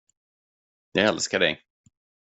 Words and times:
Jag 0.91 1.03
älskar 1.05 1.39
dig. 1.39 1.61